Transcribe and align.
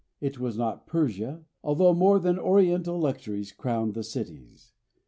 It 0.19 0.39
was 0.39 0.57
not 0.57 0.77
in 0.77 0.83
Persia, 0.89 1.43
although 1.63 1.93
more 1.93 2.17
than 2.17 2.39
oriental 2.39 2.97
luxuries 2.99 3.51
crowned 3.51 3.93
the 3.93 4.03
cities. 4.03 4.73